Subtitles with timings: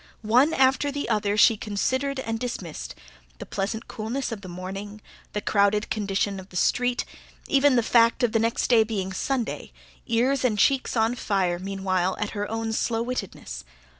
[0.23, 2.95] One after the other she considered and dismissed:
[3.37, 4.99] the pleasant coolness of the morning,
[5.33, 7.05] the crowded condition of the street,
[7.47, 9.71] even the fact of the next day being Sunday
[10.07, 13.63] ears and cheeks on fire, meanwhile, at her own slow wittedness.